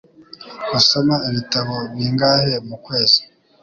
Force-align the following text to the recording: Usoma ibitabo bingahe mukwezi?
Usoma 0.79 1.15
ibitabo 1.27 1.75
bingahe 1.93 2.53
mukwezi? 2.67 3.21